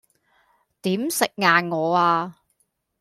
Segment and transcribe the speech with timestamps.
[0.81, 2.35] 點食硬我呀?